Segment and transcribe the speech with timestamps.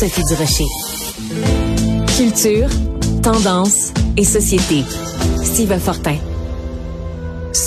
[0.00, 0.64] Sophie Durocher.
[2.16, 2.68] Culture,
[3.20, 4.84] tendance et société.
[5.42, 6.18] Steve Fortin.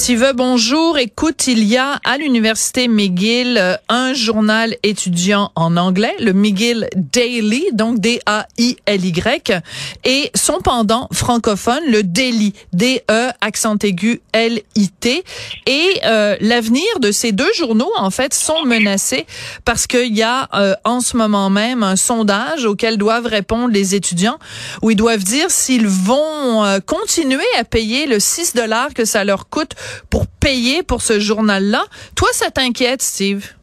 [0.01, 0.97] Steve, bonjour.
[0.97, 6.89] Écoute, il y a à l'université McGill euh, un journal étudiant en anglais, le McGill
[6.95, 9.61] Daily, donc D-A-I-L-Y,
[10.03, 15.23] et son pendant francophone, le Daily, D-E, accent aigu, L-I-T.
[15.67, 19.27] Et euh, l'avenir de ces deux journaux, en fait, sont menacés
[19.65, 23.93] parce qu'il y a euh, en ce moment même un sondage auquel doivent répondre les
[23.93, 24.39] étudiants,
[24.81, 29.47] où ils doivent dire s'ils vont continuer à payer le 6 dollars que ça leur
[29.47, 29.75] coûte
[30.09, 31.83] pour payer pour ce journal-là.
[32.15, 33.53] Toi, ça t'inquiète, Steve?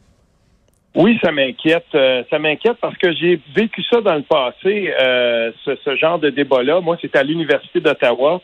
[0.98, 1.86] Oui, ça m'inquiète.
[1.94, 6.28] Euh, ça m'inquiète parce que j'ai vécu ça dans le passé, euh, ce, genre de
[6.30, 6.80] débat-là.
[6.80, 8.40] Moi, c'était à l'Université d'Ottawa.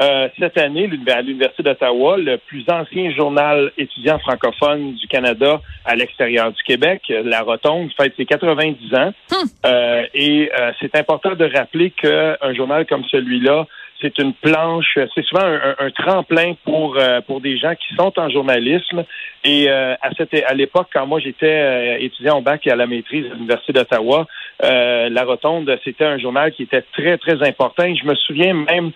[0.00, 5.94] Euh, cette année, à l'Université d'Ottawa, le plus ancien journal étudiant francophone du Canada à
[5.94, 9.12] l'extérieur du Québec, La Rotonde, fête ses 90 ans.
[9.30, 9.68] Hmm.
[10.14, 13.66] et c'est important de rappeler qu'un journal comme celui-là
[14.02, 18.28] c'est une planche, c'est souvent un, tremplin pour euh, pour des gens qui sont en
[18.28, 19.04] journalisme.
[19.44, 22.76] Et euh, à cette à l'époque, quand moi j'étais euh, étudiant au bac et à
[22.76, 24.26] la maîtrise à l'université d'Ottawa,
[24.60, 27.84] la Rotonde, c'était un journal qui était très très important.
[27.94, 28.92] je me souviens même,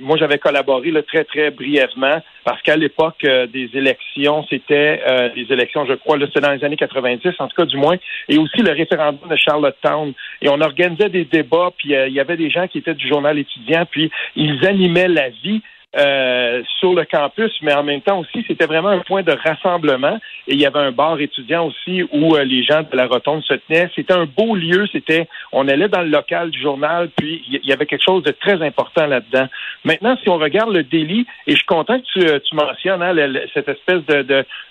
[0.00, 5.00] moi j'avais collaboré là, très très brièvement parce qu'à l'époque des élections, c'était
[5.34, 7.96] des élections, je crois, c'était dans les années 90, en tout cas du moins,
[8.28, 10.12] et aussi le référendum de Charlottetown.
[10.40, 13.38] Et on organisait des débats, puis il y avait des gens qui étaient du journal
[13.38, 15.62] étudiant puis ils animaient la vie
[15.94, 20.18] euh, sur le campus, mais en même temps aussi, c'était vraiment un point de rassemblement.
[20.48, 23.42] Et il y avait un bar étudiant aussi où euh, les gens de la rotonde
[23.42, 23.90] se tenaient.
[23.94, 24.86] C'était un beau lieu.
[24.90, 28.30] C'était, on allait dans le local du journal, puis il y avait quelque chose de
[28.30, 29.48] très important là-dedans.
[29.84, 33.02] Maintenant, si on regarde le délit, et je suis content que tu, euh, tu mentionnes
[33.02, 33.14] hein,
[33.52, 34.22] cette espèce de,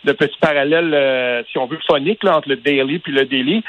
[0.03, 3.63] de, petit parallèle, si on veut, phonique là, entre le daily puis le délit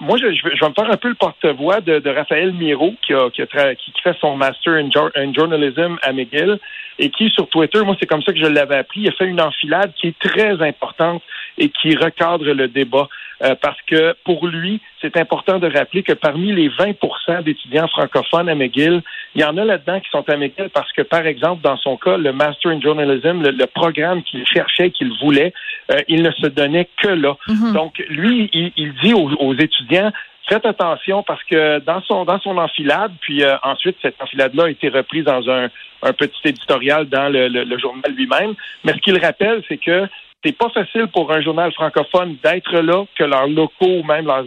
[0.00, 3.14] moi, je, je, vais, me faire un peu le porte-voix de, de, Raphaël Miro, qui,
[3.14, 6.58] a, qui, a qui, fait son master in, journalism à McGill,
[6.98, 9.26] et qui, sur Twitter, moi, c'est comme ça que je l'avais appris, il a fait
[9.26, 11.22] une enfilade qui est très importante
[11.58, 13.08] et qui recadre le débat.
[13.42, 18.48] Euh, parce que pour lui, c'est important de rappeler que parmi les 20% d'étudiants francophones
[18.48, 19.02] à McGill,
[19.34, 21.96] il y en a là-dedans qui sont à McGill parce que, par exemple, dans son
[21.96, 25.52] cas, le Master in Journalism, le, programme qu'il cherchait, qu'il voulait,
[25.90, 27.36] euh, il ne se donnait que là.
[27.48, 27.72] Mm-hmm.
[27.72, 30.12] Donc, lui, il, dit aux, étudiants,
[30.48, 34.70] faites attention parce que dans son dans son enfilade, puis euh, ensuite cette enfilade-là a
[34.70, 35.68] été reprise dans un,
[36.02, 38.54] un petit éditorial dans le, le journal lui-même.
[38.84, 40.08] Mais ce qu'il rappelle, c'est que
[40.44, 44.44] c'est pas facile pour un journal francophone d'être là, que leurs locaux, même leurs,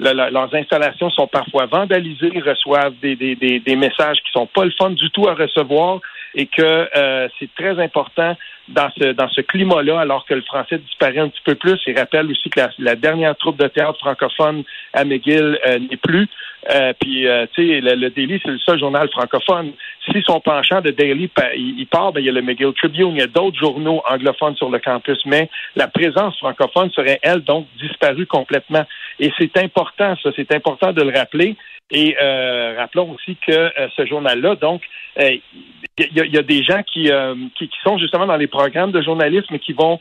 [0.00, 4.90] leurs, installations sont parfois vandalisées, reçoivent des, des, des, messages qui sont pas le fun
[4.90, 6.00] du tout à recevoir
[6.34, 8.36] et que euh, c'est très important
[8.68, 11.78] dans ce dans ce climat-là, alors que le français disparaît un petit peu plus.
[11.86, 16.28] Il rappelle aussi que la, dernière troupe de théâtre francophone à McGill euh, n'est plus.
[16.68, 19.72] Euh, puis, euh, tu sais, le, le, Daily, c'est le seul journal francophone.
[20.10, 23.18] Si son penchant de Daily, il, part, ben, il y a le McGill Tribune, il
[23.18, 27.66] y a d'autres journaux anglophones sur le campus, mais la présence francophone serait, elle, donc,
[27.80, 28.84] disparue complètement.
[29.20, 31.56] Et c'est important, ça, c'est important de le rappeler.
[31.92, 34.82] Et euh, rappelons aussi que euh, ce journal-là, donc,
[35.18, 35.42] il
[36.14, 37.10] y, a des gens qui,
[37.58, 39.98] qui, qui, sont justement dans les programmes de journalisme qui vont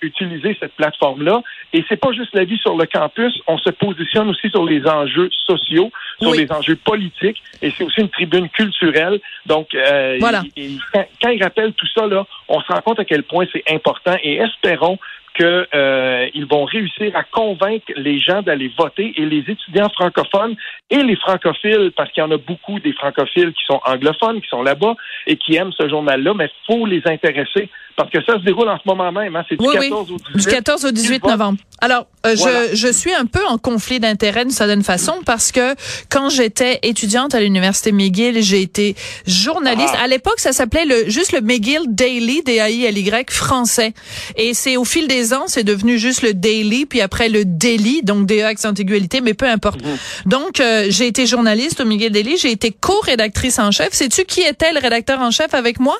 [0.00, 1.42] utiliser cette plateforme-là.
[1.74, 4.86] Et c'est pas juste la vie sur le campus, on se positionne aussi sur les
[4.86, 5.90] enjeux sociaux
[6.20, 9.20] sur les enjeux politiques, et c'est aussi une tribune culturelle.
[9.46, 13.46] Donc, euh, quand, il rappelle tout ça, là, on se rend compte à quel point
[13.52, 14.98] c'est important, et espérons
[15.36, 20.56] qu'ils euh, vont réussir à convaincre les gens d'aller voter et les étudiants francophones
[20.90, 24.48] et les francophiles, parce qu'il y en a beaucoup des francophiles qui sont anglophones, qui
[24.48, 24.94] sont là-bas
[25.26, 28.68] et qui aiment ce journal-là, mais il faut les intéresser parce que ça se déroule
[28.68, 29.34] en ce moment même.
[29.36, 29.44] Hein.
[29.48, 30.36] C'est du, 14 au 18.
[30.36, 31.58] du 14 au 18 novembre.
[31.80, 35.74] Alors, euh, je, je suis un peu en conflit d'intérêts d'une certaine façon parce que
[36.08, 39.94] quand j'étais étudiante à l'université McGill, j'ai été journaliste.
[39.98, 40.04] Ah.
[40.04, 43.92] À l'époque, ça s'appelait le juste le McGill Daily, D-A-I-L-Y, français.
[44.36, 48.02] Et c'est au fil des ans, c'est devenu juste le Daily, puis après le Daily,
[48.02, 49.82] donc D-A accent igualité, mais peu importe.
[49.82, 49.96] Mhm.
[50.26, 53.92] Donc, euh, j'ai été journaliste au McGill Daily, j'ai été co-rédactrice en chef.
[53.92, 55.96] Sais-tu qui était le rédacteur en chef avec moi?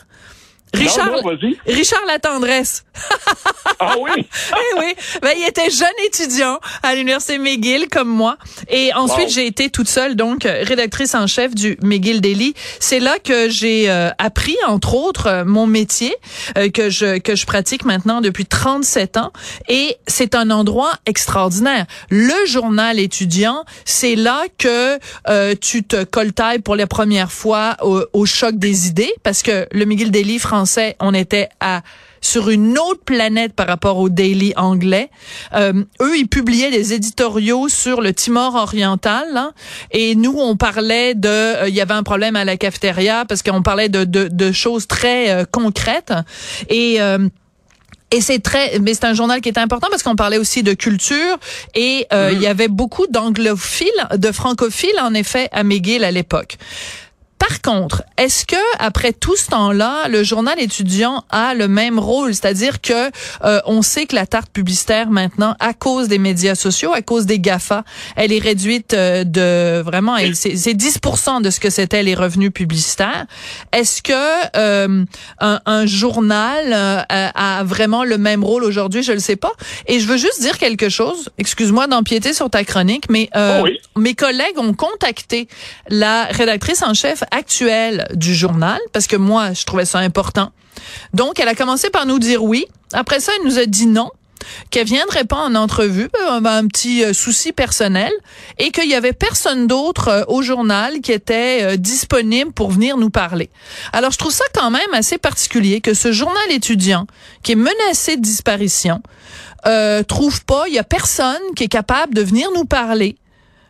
[0.76, 1.10] Richard,
[1.66, 2.84] Richard Latendresse.
[3.80, 4.10] ah oui?
[4.16, 4.94] eh oui.
[5.22, 8.36] Ben, il était jeune étudiant à l'université McGill comme moi.
[8.68, 12.54] Et ensuite, j'ai été toute seule, donc rédactrice en chef du McGill Daily.
[12.80, 16.14] C'est là que j'ai euh, appris, entre autres, euh, mon métier
[16.56, 19.32] euh, que je que je pratique maintenant depuis 37 ans.
[19.68, 21.86] Et c'est un endroit extraordinaire.
[22.10, 24.98] Le journal étudiant, c'est là que
[25.56, 29.84] tu te coltailles pour la première fois au, au choc des idées, parce que le
[29.86, 30.65] McGill Daily français,
[31.00, 31.82] on était à
[32.26, 35.10] sur une autre planète par rapport au Daily anglais.
[35.54, 39.52] Euh, eux, ils publiaient des éditoriaux sur le Timor oriental, hein,
[39.92, 43.42] et nous, on parlait de, euh, il y avait un problème à la cafétéria parce
[43.42, 46.12] qu'on parlait de, de, de, choses très euh, concrètes
[46.68, 46.98] et
[48.12, 50.74] et c'est très, mais c'est un journal qui est important parce qu'on parlait aussi de
[50.74, 51.38] culture
[51.74, 52.32] et mm-hmm.
[52.32, 56.56] il y avait beaucoup d'anglophiles, de francophiles en effet à McGill à l'époque.
[57.48, 62.34] Par contre, est-ce que après tout ce temps-là, le journal étudiant a le même rôle,
[62.34, 63.10] c'est-à-dire que
[63.44, 67.24] euh, on sait que la tarte publicitaire maintenant, à cause des médias sociaux, à cause
[67.24, 67.84] des Gafa,
[68.16, 73.26] elle est réduite euh, de vraiment, c'est 10% de ce que c'était les revenus publicitaires.
[73.72, 74.12] Est-ce que
[74.56, 75.04] euh,
[75.38, 76.72] un, un, journal
[77.08, 79.04] a vraiment le même rôle aujourd'hui?
[79.04, 79.52] Je le sais pas.
[79.86, 81.28] Et je veux juste dire quelque chose.
[81.38, 83.66] Excuse-moi d'empiéter sur ta chronique, mais oh
[83.96, 85.46] mes collègues ont contacté
[85.88, 90.50] la rédactrice en chef actuelle du journal, parce que moi, je trouvais ça important.
[91.14, 92.66] Donc, elle a commencé par nous dire oui.
[92.92, 94.10] Après ça, elle nous a dit non
[94.70, 98.12] qu'elle viendrait pas en entrevue, euh, un petit euh, souci personnel,
[98.58, 103.10] et qu'il y avait personne d'autre euh, au journal qui était disponible pour venir nous
[103.10, 103.50] parler.
[103.92, 107.06] Alors, je trouve ça quand même assez particulier que ce journal étudiant,
[107.42, 109.02] qui est menacé de disparition,
[110.06, 113.16] trouve pas, il y a personne qui est capable de venir nous parler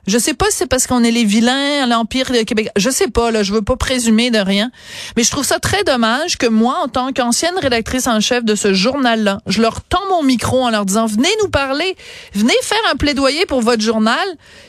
[0.06, 2.68] je sais pas si c'est parce qu'on est les vilains l'Empire Québec.
[2.76, 4.70] Je sais pas, là, je veux pas présumer de rien.
[5.16, 8.54] Mais je trouve ça très dommage que moi, en tant qu'ancienne rédactrice en chef de
[8.54, 11.96] ce journal-là, je leur tends mon micro en leur disant, venez nous parler,
[12.34, 14.26] venez faire un plaidoyer pour votre journal.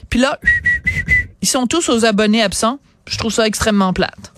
[0.09, 0.39] Puis là,
[1.41, 2.79] ils sont tous aux abonnés absents.
[3.07, 4.33] Je trouve ça extrêmement plate.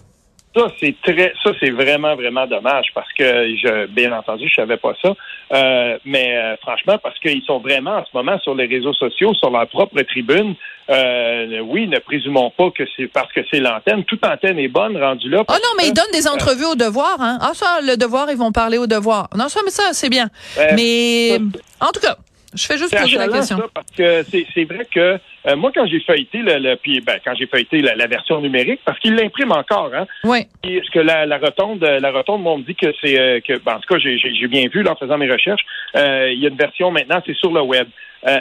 [0.56, 3.24] Ça, c'est très, ça, c'est vraiment, vraiment dommage parce que
[3.56, 5.16] je, bien entendu, je savais pas ça.
[5.54, 9.34] Euh, mais euh, franchement, parce qu'ils sont vraiment en ce moment sur les réseaux sociaux,
[9.36, 10.56] sur leur propre tribune.
[10.90, 14.04] Euh, oui, ne présumons pas que c'est parce que c'est l'antenne.
[14.06, 15.44] Toute antenne est bonne rendue là.
[15.48, 17.18] Oh non, mais ils donnent des entrevues au devoir.
[17.20, 17.38] Hein?
[17.42, 19.30] Ah ça, le devoir, ils vont parler au devoir.
[19.36, 20.30] Non, ça, mais ça, c'est bien.
[20.76, 21.40] mais
[21.80, 22.18] en tout cas,
[22.54, 23.62] je fais juste poser la question.
[23.74, 27.48] parce que c'est vrai que euh, moi, quand j'ai feuilleté le, puis ben, quand j'ai
[27.48, 30.06] feuilleté la, version numérique, parce qu'il l'imprime encore, hein.
[30.24, 30.48] Oui.
[30.64, 33.58] ce que la, la rotonde, la rotonde, moi, on me dit que c'est euh, que
[33.60, 35.62] ben, en tout cas, j'ai bien vu là, en faisant mes recherches.
[35.96, 37.88] Euh, il y a une version maintenant, c'est sur le web.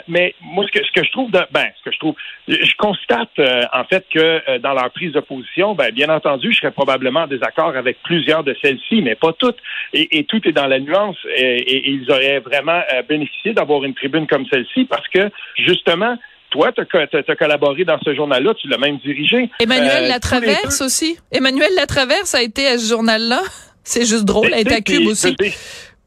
[0.07, 2.15] Mais moi, ce que, ce que je trouve, de, ben, ce que je trouve,
[2.47, 3.29] je constate
[3.73, 7.27] en fait que dans leur prise de position, ben, bien entendu, je serais probablement en
[7.27, 9.57] désaccord avec plusieurs de celles-ci, mais pas toutes.
[9.93, 11.17] Et, et, tout est dans la nuance.
[11.35, 16.17] Et, et ils auraient vraiment bénéficié d'avoir une tribune comme celle-ci parce que justement,
[16.49, 19.49] toi, tu as, collaboré dans ce journal-là, tu l'as même dirigé.
[19.59, 21.17] Emmanuel euh, Latraverse aussi.
[21.31, 23.41] Emmanuel Latraverse a été à ce journal-là.
[23.83, 25.35] C'est juste drôle, elle est à Cube aussi.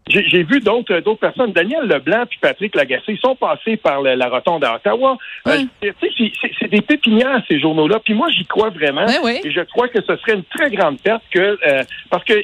[0.08, 4.28] J'ai vu d'autres d'autres personnes, Daniel Leblanc puis Patrick Lagacé, ils sont passés par la,
[4.28, 5.16] rotonde à Ottawa.
[5.46, 8.00] Euh, c'est des pépinières ces journaux-là.
[8.04, 9.06] Puis moi, j'y crois vraiment.
[9.06, 12.34] Et je crois que ce serait une très grande perte que euh, parce que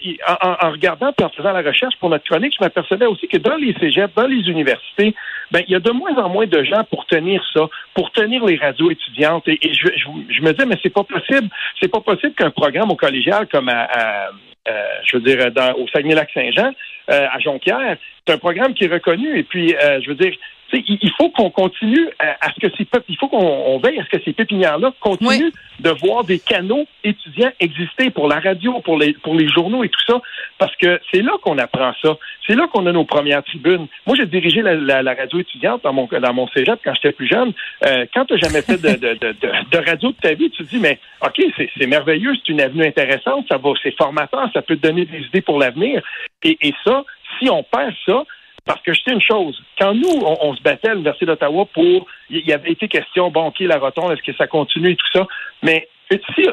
[0.42, 3.56] en, regardant et en faisant la recherche pour notre chronique, je m'apercevais aussi que dans
[3.56, 5.14] les cégeps, dans les universités,
[5.50, 8.44] ben il y a de moins en moins de gens pour tenir ça, pour tenir
[8.44, 9.46] les radios étudiantes.
[9.48, 11.48] Et, je, je, me disais, mais c'est pas possible.
[11.80, 14.30] C'est pas possible qu'un programme au collégial comme à
[14.68, 16.72] euh, je veux dire, dans, au Saguenay-Lac-Saint-Jean,
[17.10, 17.96] euh, à Jonquière.
[18.26, 19.38] C'est un programme qui est reconnu.
[19.38, 20.34] Et puis, euh, je veux dire,
[20.72, 24.22] il faut qu'on continue à, ce que ces il faut qu'on veille à ce que
[24.24, 29.34] ces pépinières-là continuent de voir des canaux étudiants exister pour la radio, pour les pour
[29.34, 30.20] les journaux et tout ça,
[30.58, 32.16] parce que c'est là qu'on apprend ça.
[32.46, 33.86] C'est là qu'on a nos premières tribunes.
[34.06, 37.52] Moi, j'ai dirigé la, radio étudiante dans mon dans mon cégep quand j'étais plus jeune.
[37.86, 39.34] Euh, quand tu jamais fait de, de, de,
[39.70, 42.86] de, radio de ta vie, tu te dis mais ok, c'est merveilleux, c'est une avenue
[42.86, 46.02] intéressante, ça va, c'est formateur, ça peut te donner des idées pour l'avenir.
[46.42, 47.04] Et, et ça,
[47.38, 48.24] si on perd ça,
[48.68, 52.06] parce que je sais une chose, quand nous, on, se battait à l'Université d'Ottawa pour,
[52.28, 55.06] il y avait été question, bon, OK, la rotonde, est-ce que ça continue et tout
[55.14, 55.26] ça,
[55.62, 56.46] mais si,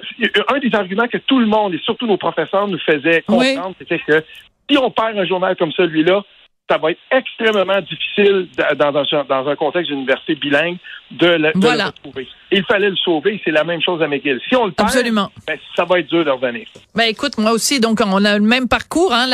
[0.47, 3.99] un des arguments que tout le monde, et surtout nos professeurs, nous faisaient comprendre, c'était
[3.99, 4.23] que
[4.69, 6.23] si on perd un journal comme celui-là,
[6.69, 10.77] ça va être extrêmement difficile dans un, dans un contexte d'université bilingue
[11.11, 11.51] de, le,
[11.85, 12.27] retrouver.
[12.51, 13.39] Il fallait le sauver.
[13.45, 14.39] C'est la même chose à McGill.
[14.49, 15.31] Si on le perd, Absolument.
[15.45, 16.65] Ben, ça va être dur de revenir.
[16.95, 19.27] Ben écoute, moi aussi, donc on a le même parcours, hein,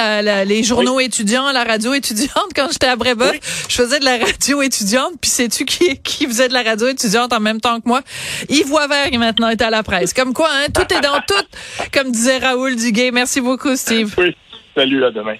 [0.44, 2.32] les journaux étudiants, la radio étudiante.
[2.56, 5.14] Quand j'étais à Brébeuf, je faisais de la radio étudiante.
[5.22, 8.02] Puis sais-tu qui, qui faisait de la radio étudiante en même temps que moi?
[8.50, 10.14] Yves Voivert, qui maintenant est à la presse.
[10.14, 13.12] Comme quoi, hein, tout est dans tout, comme disait Raoul Duguay.
[13.12, 14.14] Merci beaucoup, Steve.
[14.18, 14.36] Oui.
[14.76, 15.36] Salut, à demain.